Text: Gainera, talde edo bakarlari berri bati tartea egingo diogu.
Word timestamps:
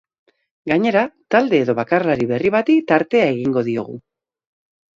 Gainera, 0.71 1.03
talde 1.35 1.59
edo 1.67 1.75
bakarlari 1.81 2.29
berri 2.33 2.53
bati 2.57 2.79
tartea 2.93 3.29
egingo 3.37 3.67
diogu. 3.71 3.99